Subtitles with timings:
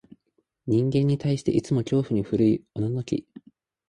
[0.65, 3.27] 人間に対して、いつも恐怖に震いおののき、